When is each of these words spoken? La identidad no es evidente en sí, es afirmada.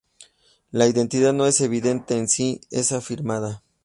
La 0.71 0.87
identidad 0.87 1.31
no 1.31 1.45
es 1.45 1.61
evidente 1.61 2.17
en 2.17 2.27
sí, 2.27 2.59
es 2.71 2.91
afirmada. 2.91 3.61